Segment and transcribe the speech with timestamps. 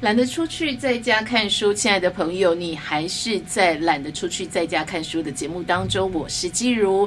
[0.00, 6.10] 懒得出去在家看书，亲爱的朋友，你还是在懒得出去在家看书的节目当中。
[6.14, 7.06] 我是季如，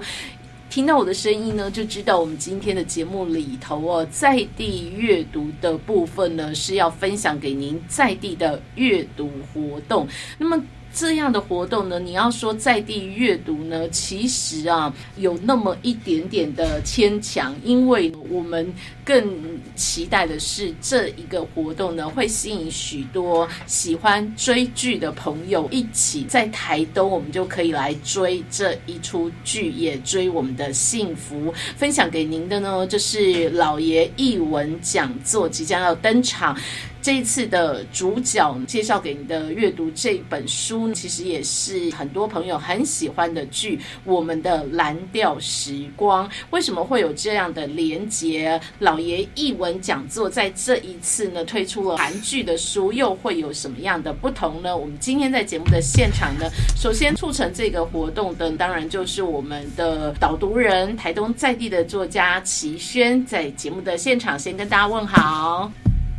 [0.70, 10.08] 听到我的声音呢，就知道我们今天的节目里头哦，在地阅读的部分呢，是要分享给您在地的阅读活动。
[10.38, 10.64] 那么。
[10.94, 18.72] 这样的活动呢，你要说在地阅读呢，其实啊有那么一点点的牵强，因为我们
[19.04, 19.28] 更
[19.76, 31.52] 期待的是这一个活动呢，会吸引许多喜欢追剧的朋友一起在台东，我们就可以来追这一出剧，也追我们的幸福。
[31.76, 36.56] 分享给您的呢，就是老爷译文讲座即将要登场。
[37.04, 46.26] 这一次的主角介绍给你的阅读这本书，其实也是很多朋友很喜欢的剧《我们的蓝调时光》。
[46.52, 48.58] 为什么会有这样的连结？
[48.80, 54.76] 老爷译文讲座在这一次呢推出了韩剧的书，又会有什么样的不同呢？
[54.76, 65.70] 我们今天在节目的现场呢，首先促成这个活动的，当然就是我们的导读人台东在地的作家齐轩，在节目的现场先跟大家问好。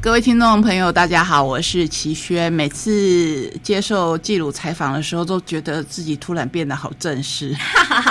[0.05, 2.53] 各位听众朋友，大家好，我是齐轩。
[2.53, 7.57] 每次接受记录采访的时候，都觉得自己突然变得好正式。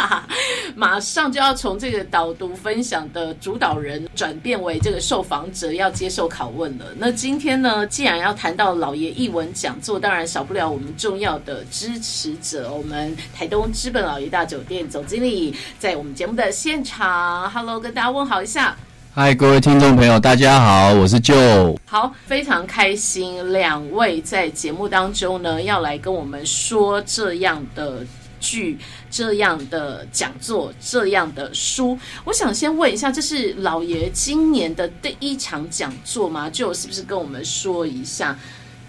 [0.73, 6.85] 马上就要从这个导读分享的主导人转变为这个受访者，要接受拷问了。
[6.97, 17.47] 那今天呢，既然要谈到老爷译文讲座，当然少不了我们重要的支持者，我们台东资本老爷大酒店总经理在我们节目的现场。
[17.51, 18.75] Hello，跟大家问好一下。
[19.15, 21.77] 嗨，各位听众朋友，大家好，我是 Joe。
[21.85, 28.03] 好，非常开心，两位在节目当中呢，要来跟我们说这样的
[28.39, 28.75] 剧、
[29.11, 31.95] 这样的讲座、这样的书。
[32.23, 38.35] 我想先问一下，这是老爷今年的第一场讲座吗？Joe 是不是跟我们说一下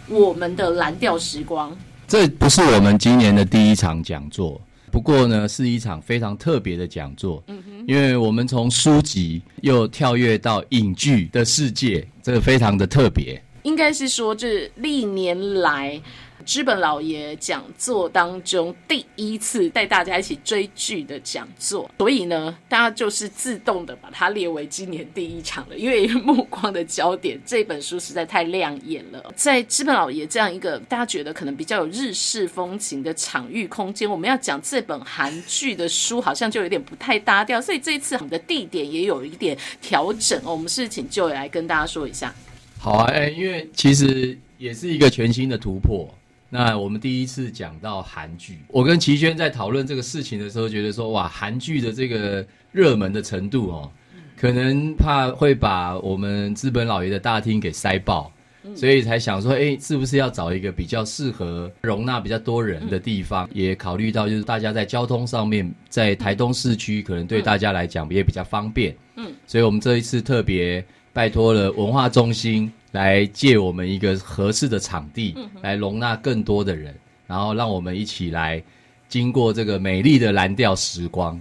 [0.08, 1.77] 我们的蓝调时光？
[2.08, 4.58] 这不是我们今年的第一场讲座。
[4.95, 13.42] 不过呢，是一场非常特别的讲座，嗯哼，因为我们从书籍又跳跃到影剧的世界，这个非常的特别。
[13.64, 16.01] 应该是说，这历年来。
[16.45, 25.77] 资本老爷讲座当中第一次带大家一起追剧的讲座，所以呢，大家就是自动的把它列为今年第一场了。
[25.77, 29.33] 因为目光的焦点，这本书实在太亮眼了。
[29.35, 37.61] 在资本老爷这样一个大家觉得可能比较有日式风情的场域空间，我们要讲这本韩剧的书，好像就有点不太搭调。
[37.61, 40.53] 所以这一次我们的地点也有一点调整哦。
[40.53, 42.35] 我们是请就来跟大家说一下。
[42.79, 46.13] 好啊，哎，因为其实也是一个全新的突破。
[46.51, 53.91] 那我们第一次讲到韩剧，我跟齐轩在讨论这个事情的时候，觉得说哇，韩剧的这个热门的程度哦，
[54.37, 58.31] 可能怕会把我们资本老爷的大厅给塞爆，
[58.77, 63.49] 所以才想说，哎，是不是要找一个比较适合容纳比较多人的地方？
[63.53, 72.73] 也考虑到就是大家在交通上面，在台东市区可能对大家来讲也比较方便，嗯，所以我们这一次特别拜托了文化中心。
[72.95, 76.95] 来借我们一个合适的场地，来容纳更多的人，
[77.27, 78.63] 然后让我们一起来
[79.09, 81.41] 经过这个美丽的蓝调时光。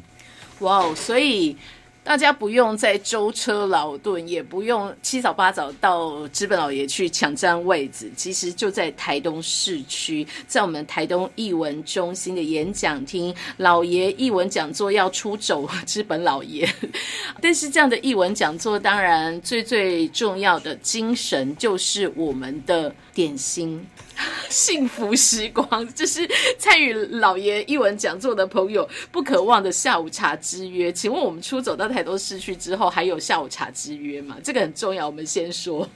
[0.59, 0.95] 哇哦！
[0.95, 1.55] 所以。
[2.03, 8.11] 大家不用再舟车劳顿，也不用七早八早到资本老爷去抢占位置。
[8.15, 16.69] 其实就在台东市区，在我们台东艺文中心的演讲厅，老爷艺文讲座要出走资本老爷。
[17.41, 23.87] 但是这样的艺文讲座，当然最最重要的精神就是我们的点心。
[24.49, 30.91] 幸福时光，这是参与老爷一文讲座的朋友不可忘的下午茶之约。
[30.91, 34.37] 请问我们出走到台东市区之后，还有下午茶之约吗？
[34.43, 35.87] 这个很重要，我们先说。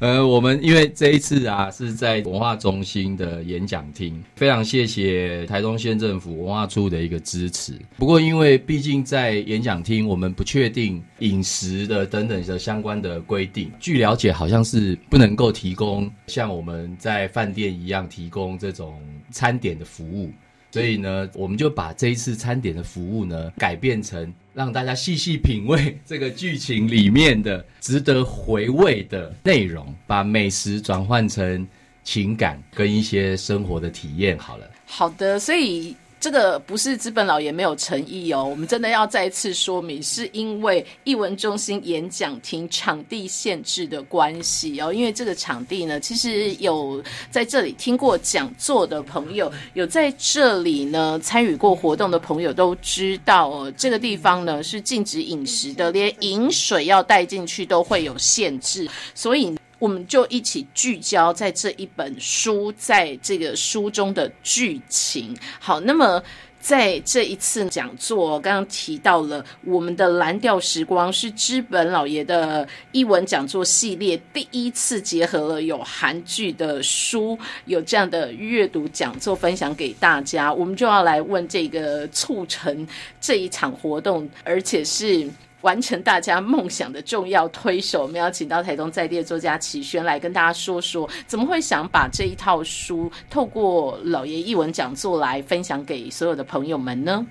[0.00, 7.72] 呃，我们因为这一次啊是在文化中心的演讲厅，非常谢谢台东县政府文化处的一个支持。
[7.96, 13.70] 不过因为毕竟在演讲厅，我们不确定饮食的等等的相关的规定。
[13.78, 19.00] 据了解，好像是不能够提供像我们在饭店一样提供这种
[19.30, 20.30] 餐点的服务。
[20.74, 31.64] 所以呢，我们就把这一次餐点的服务呢改变成让大家细细品味这个剧情里面的值得回味的内容，把美食转换成
[32.02, 34.36] 情感跟一些生活的体验。
[34.36, 35.94] 好了，好的，所以。
[36.24, 44.90] 这个不是资本老爷没有诚意哦，我们真的要再次说明，是因为艺文中心演讲厅场地限制的关系哦。
[44.90, 59.54] 因为这个场地呢，其实有在这里听过讲座的朋友，有在这里呢参与过活动的朋友都知道哦，这个地方呢是禁止饮食的，连饮水要带进去都会有限制，所以。
[59.84, 65.36] 我们就一起聚焦在这一本书，在这个书中的剧情。
[65.60, 66.22] 好，那么。
[66.64, 80.50] 在这一次讲座，刚刚提到了我们的蓝调时光是知本老爷的译文讲座系列第一次结合了有韩剧的书，有这样的阅读讲座分享给大家。
[80.50, 82.88] 我们就要来问这个促成
[83.20, 85.28] 这一场活动，而且是。
[85.64, 97.26] 完成大家梦想的重要推手，我们要请到台东在地的作家齐轩来跟大家说说，怎么会想把这一套书透过老爷译文讲座来分享给所有的朋友们呢？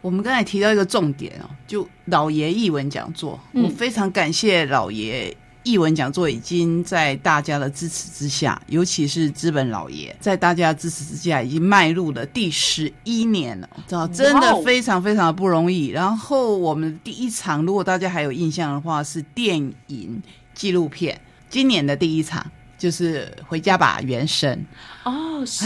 [0.00, 5.36] 我们刚才提到一个重点哦，就老爷译文讲座，我非常感谢老爷。
[5.62, 13.68] 译文讲座已经在大家的支持之下，尤其是资本老爷在大家支持之下，已经迈入了第十一年了，
[14.12, 15.88] 真的非常非常的不容易。
[15.88, 19.56] 然后我们第一场，如果大家还有印象的话，是电
[19.88, 20.22] 影
[20.54, 22.44] 纪录片，今年的第一场。
[22.78, 24.58] 就是回家吧，原声
[25.04, 25.64] 哦，是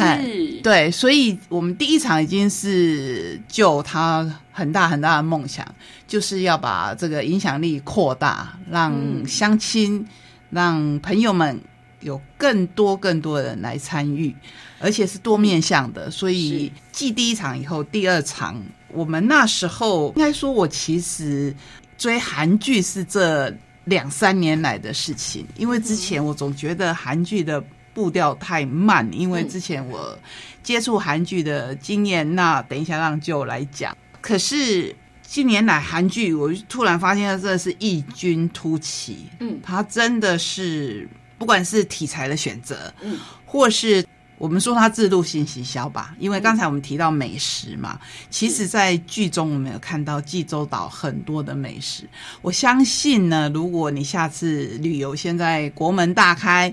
[0.63, 4.23] 对，所以我们第一场已经是就他
[4.57, 5.65] 很大很大的梦想，
[6.09, 8.93] 就是要把这个影响力扩大，让
[9.27, 10.05] 相亲，
[10.51, 11.61] 让朋友们
[12.01, 14.35] 有更多更多的人来参与，
[14.81, 16.11] 而且是多面向的。
[16.11, 18.61] 所以继第一场以后，第二场
[18.93, 21.55] 我们那时候应该说，我其实
[21.99, 23.55] 追韩剧是这。
[23.87, 27.63] 两三年来的事情，因为之前我总觉得韩剧的
[27.95, 30.19] 步调太慢，因为之前我
[30.61, 33.97] 接触韩剧的经验，那等一下让就来讲。
[34.27, 34.93] 可是
[35.23, 41.09] 近年来韩剧，我突然发现它真的是异军突起，嗯，它真的是
[41.39, 44.05] 不管是题材的选择，嗯，或是。
[44.39, 52.07] 我们说它制度性行销吧，因为刚才我们提到美食嘛，其实，在剧中我们有看到济州岛很多的美食。
[52.43, 56.71] 我相信呢，如果你下次旅游，现在国门大开，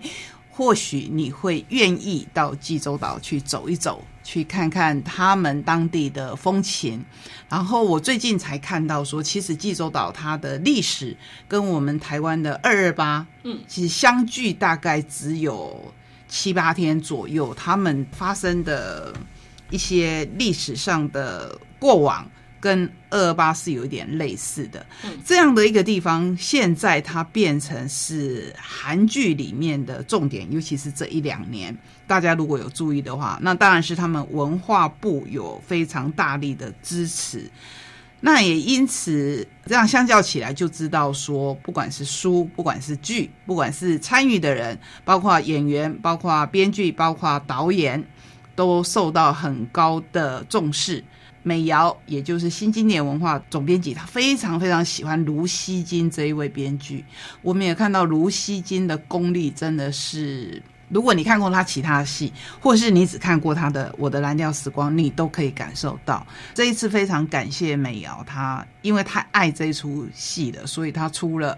[0.49, 7.03] 或许你会愿意到济州岛去走一走，去看看他们当地的风情。
[7.49, 11.15] 然后我最近才看到说，其实济州岛它的历史
[11.47, 15.93] 跟我们台湾的二二八，嗯，其实相距大概只有。
[16.25, 19.13] 七八天左右，他们发生的
[19.69, 22.27] 一些历史上的过往，
[22.63, 24.86] 跟二二八是有一点类似的。
[25.25, 31.77] 这样的一个地方，现在它变成是韩剧里面的重点，尤其是这一两年，
[32.07, 37.51] 大家如果有注意的话，那当然是他们文化部有非常大力的支持。
[38.21, 48.01] 那也因此，这样相较起来，就知道说，不管是书，不管是剧，不管是参与的人，包括演员，包括编剧，包括导演，
[48.56, 51.04] 都受到很高的重视。
[51.44, 57.06] 美瑶，也就是新经典文化总编辑，他非常非常喜欢卢锡金这一位编剧。
[57.42, 60.63] 我们也看到卢锡金的功力真的是。
[60.90, 66.24] 如果你看过他其他戏，或是你只看过他的《我的蓝调时光》，你都可以感受到。
[66.54, 71.57] 这一次非常感谢美瑶，她因为太爱这一出戏了，所以她出了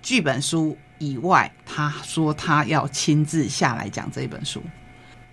[0.00, 4.62] 剧本书以外，她说她要亲自下来讲这一本书。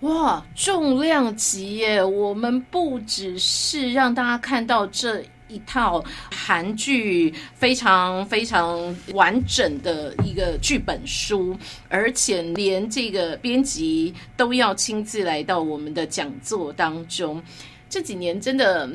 [0.00, 2.02] 哇，重量级耶！
[2.02, 5.22] 我们不只是让大家看到这。
[5.48, 11.56] 一套韩剧非常非常完整的一个剧本书，
[11.88, 17.40] 而且连这个编辑都要亲自来到我们的讲座当中。
[17.88, 18.90] 这几年真的。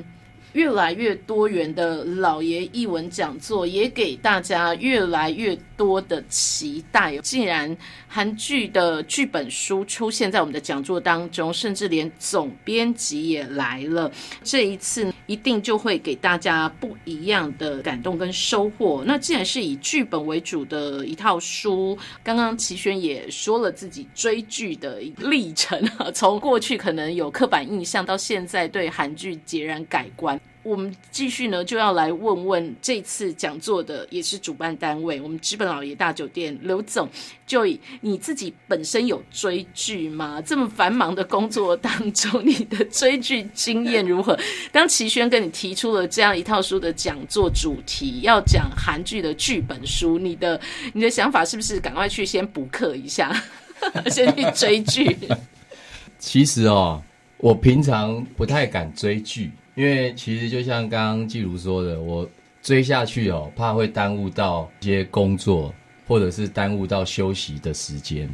[0.54, 7.18] 越来越多元的老爷译文讲座，也给大家越来越多的期待。
[7.20, 7.76] 竟然
[8.08, 14.12] 韩剧的剧本书出现在我们的讲座当中，甚至连总编辑也来了。
[14.44, 19.04] 这一次一定就会给大家不一样的感动跟收获。
[19.06, 30.41] 那既然是以剧本为主的一套书，刚刚齐轩也说了自己追剧的历程啊， 从过去可能有刻板印象，到现在对韩剧截然改观。
[30.64, 37.10] 我们继续呢，就要来问问这次讲座的也是主办单位，我们资本老爷大酒店刘总，
[37.48, 40.40] 就以你自己本身有追剧吗？
[40.46, 44.38] 这么繁忙的工作当中，你的追剧经验如何？
[44.72, 50.62] 当齐轩跟你提出了这样一套书的讲座主题，要讲韩剧的剧本书，你的
[50.94, 53.36] 你的想法是不是赶快去先补课一下，
[54.12, 55.18] 先去追剧？
[56.20, 57.02] 其实哦，
[57.38, 59.50] 我平常不太敢追剧。
[59.82, 62.30] 因为其实就像刚刚季如说的，我
[62.62, 65.74] 追下去哦，怕会耽误到一些工作，
[66.08, 68.30] 或者是耽误到休息的时间。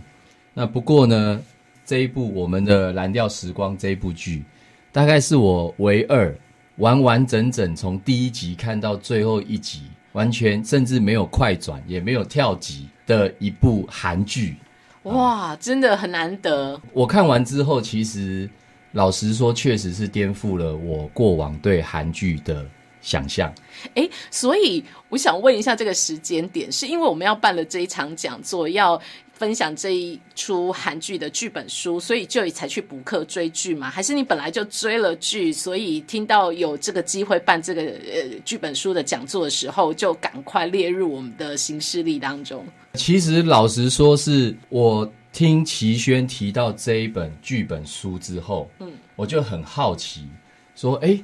[0.53, 1.41] 那不过呢，
[1.85, 4.43] 这一部我们的《蓝调时光》这一部剧，
[4.91, 6.37] 大概是我唯二
[6.79, 14.57] 完完整整从第一集看到最后一集，完全甚至没有快转，也没有跳级的一部韩剧。
[15.03, 16.77] 哇，真的很难得。
[16.91, 18.49] 我看完之后，其实
[18.91, 22.65] 老实说，确实是颠覆了我过往对韩剧的
[23.01, 23.53] 想象。
[23.95, 28.99] 哎，所以我想问一下，这个时间点是因为我们要办了这一场讲座，要
[29.33, 33.87] 分享这一出韩剧的剧本书，所以就才去补课追剧吗？
[33.87, 42.65] 还是你本来就追了剧，所以听到有这个机会办这个呃剧本书的讲座的时候，就赶快列入我们的行事历当中？
[42.95, 50.27] 其实老实说，是我听齐轩提到这一本剧本书之后，嗯，我就很好奇，
[50.75, 51.15] 说，哎，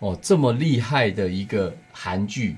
[0.00, 2.56] 哦，这么厉害的一个韩剧，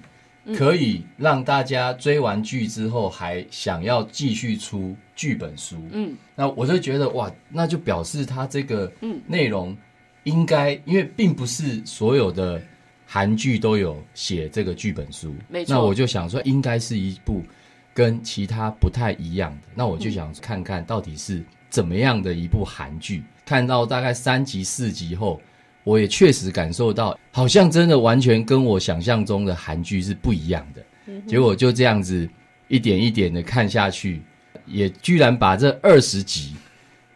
[0.57, 8.93] 可以让大家追完剧之后还想要继续出剧本书，嗯，那我就觉得哇，那就表示它这个
[9.29, 9.77] 内容
[10.25, 12.61] 应该，因为并不是所有的
[13.07, 17.45] 韩剧都有写这个剧本书，没错，那我就想说，应该是一部。
[17.93, 23.25] 跟其他不太一样的，那我就想看看到底是怎么样的一部韩剧。
[23.45, 25.41] 看到大概三集四集后，
[25.83, 30.85] 我也确实感受到，好像真的完全跟我想象中的韩剧是不一样的。
[31.27, 32.29] 结果就这样子
[32.69, 34.23] 一点一点的看下去，
[34.67, 36.55] 也居然把这二十集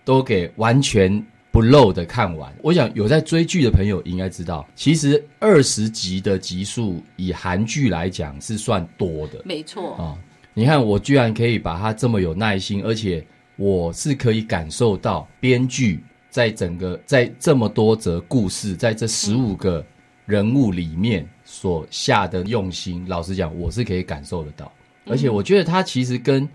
[0.04, 2.52] 都给完全不漏的看完。
[2.60, 10.18] 我想有在追剧的朋友应该知道，其实二十集的集数以韩剧来讲是算多的，没错啊。
[10.56, 19.84] 你看，我居然可以把它这么有耐心，而且我是可以感受到编剧在整个在这么多则故事，在这十五个
[20.26, 23.04] 人物里面所下的用心。
[23.08, 24.72] 老实讲，我是可以感受得到，
[25.06, 26.48] 而且我觉得它其实跟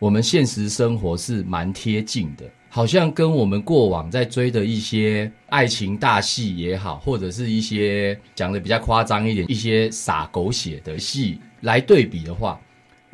[0.00, 12.60] 我们现实生活是蛮贴近的，好像跟我们过往在追的一些爱情大戏也好，或者是一些讲的比较夸张一点、一些洒狗血的戏来对比的话。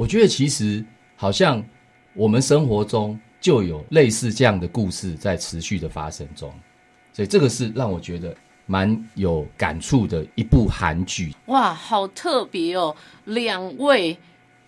[0.01, 0.83] 我觉得其实
[1.15, 1.63] 好像
[2.15, 6.51] 我们生活中就有类似这样的故事在持续的发生中，
[7.13, 11.35] 所以这个是让我觉得蛮有感触的一部韩剧。
[11.49, 12.97] 哇，好特别哦！
[13.27, 14.17] 两位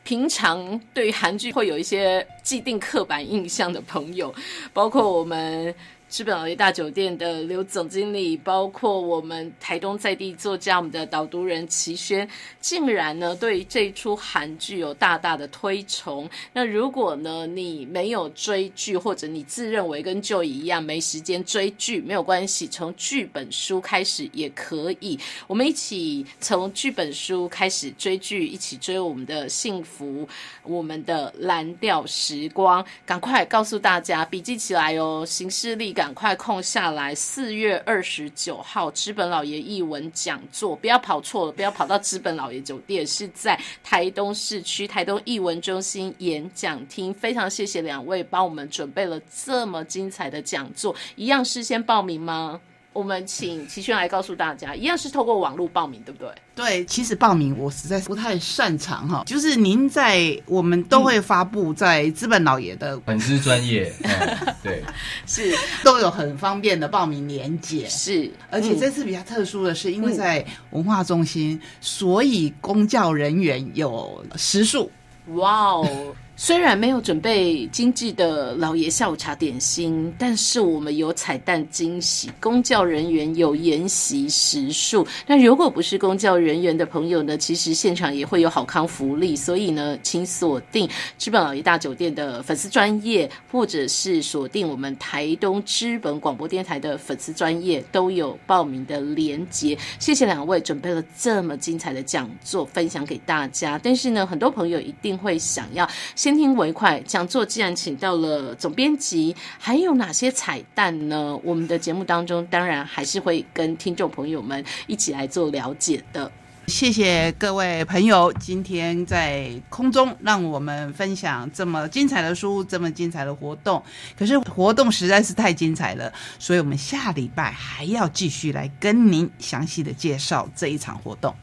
[0.04, 4.34] 平常对韩剧会有一些既定刻板印象的朋友，
[4.74, 5.74] 包括我们。
[6.12, 12.28] 资本老爷大酒店的刘总经理，包括我们台东在地作家，我们的导读人齐轩，
[12.60, 16.28] 竟然呢对这一出韩剧有大大的推崇。
[16.52, 25.18] 那如果呢你没有追剧，或者你自认为跟就一样没时间追剧，没有关系，从剧本书开始也可以。
[25.46, 30.28] 我们一起从剧本书开始追剧，一起追我们的幸福，
[30.62, 32.84] 我们的蓝调时光。
[33.06, 35.94] 赶快告诉大家，笔记起来哦，行事历。
[36.02, 37.14] 赶快空下来！
[37.14, 47.14] 四月二十九号，资本老爷译文讲座，不要跑错了，不要跑到资本老爷酒店，是在台东市区台东译文中心演讲厅。
[47.14, 52.60] 非常谢谢两位帮我们准备了这么精彩的讲座，一样事先报名吗？
[52.92, 56.28] 我们请齐轩来告诉大家，一样是透过网络报名，对不对？
[56.54, 59.24] 对，其实报名我实在是不太擅长哈。
[59.26, 63.90] 就是您在我们都会发布在资本老爷的粉丝专业，
[64.62, 64.82] 对，
[65.26, 67.88] 是都有很方便的报名连接。
[67.88, 74.90] 是，而且这次比较特殊的是，因为在文化中心，所以公教人员有时数。
[75.28, 76.14] 哇哦！
[76.34, 85.06] 虽然没有准备精致的老爷下午茶点心，但是我们有彩蛋惊喜，公教人员有研习食数。
[85.26, 87.36] 那如果不是公教人员的朋友呢？
[87.36, 99.78] 其实现场也会有好康福利，所以呢，请锁定资本老爷大酒店的粉丝专业，或者是锁定我们台东资本广播电台的粉丝专业，都有报名的连结。
[99.98, 103.78] 谢谢两位准备了这么精彩的讲座分享给大家。
[103.80, 105.88] 但是呢，很多朋友一定会想要。
[106.22, 111.36] 先听为快，讲座既然请到了总编辑，还有哪些彩蛋呢？
[111.42, 116.30] 我们的节目当中，当然还是会跟听众朋友们一起来做了解的。
[116.68, 123.82] 谢谢各位朋友，今天在空中让我们分享这么精彩的书，这么精彩的活动。
[124.16, 131.34] 可是活动实在是太精彩了，所以我们下礼拜还要继续来跟您详细的介绍这一场活动。